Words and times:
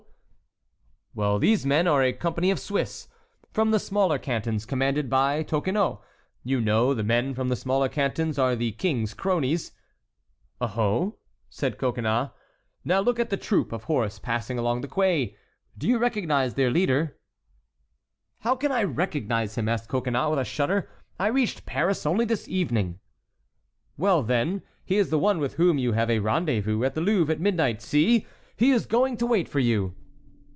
"Well, 1.13 1.39
these 1.39 1.65
men 1.65 1.87
are 1.87 2.01
a 2.01 2.13
company 2.13 2.51
of 2.51 2.59
Swiss, 2.59 3.09
from 3.51 3.71
the 3.71 3.79
smaller 3.81 4.17
cantons, 4.17 4.65
commanded 4.65 5.09
by 5.09 5.43
Toquenot,—you 5.43 6.61
know 6.61 6.93
the 6.93 7.03
men 7.03 7.33
from 7.33 7.49
the 7.49 7.57
smaller 7.57 7.89
cantons 7.89 8.39
are 8.39 8.55
the 8.55 8.71
King's 8.71 9.13
cronies." 9.13 9.73
"Oho!" 10.61 11.17
said 11.49 11.77
Coconnas. 11.77 12.29
"Now 12.85 13.01
look 13.01 13.19
at 13.19 13.29
that 13.29 13.41
troop 13.41 13.73
of 13.73 13.83
horse 13.83 14.19
passing 14.19 14.57
along 14.57 14.79
the 14.81 14.87
Quay—do 14.87 15.85
you 15.85 15.97
recognize 15.97 16.53
their 16.53 16.71
leader?" 16.71 17.17
"How 18.39 18.55
can 18.55 18.71
I 18.71 18.83
recognize 18.85 19.55
him?" 19.57 19.67
asked 19.67 19.89
Coconnas, 19.89 20.29
with 20.29 20.39
a 20.39 20.45
shudder; 20.45 20.89
"I 21.19 21.27
reached 21.27 21.65
Paris 21.65 22.05
only 22.05 22.23
this 22.23 22.47
evening." 22.47 22.99
"Well, 23.97 24.23
then, 24.23 24.61
he 24.85 24.95
is 24.95 25.09
the 25.09 25.19
one 25.19 25.39
with 25.39 25.55
whom 25.55 25.77
you 25.77 25.91
have 25.91 26.09
a 26.09 26.19
rendezvous 26.19 26.83
at 26.85 26.95
the 26.95 27.01
Louvre 27.01 27.33
at 27.35 27.41
midnight. 27.41 27.81
See, 27.81 28.25
he 28.55 28.71
is 28.71 28.85
going 28.85 29.17
to 29.17 29.25
wait 29.25 29.49
for 29.49 29.59
you!" 29.59 29.97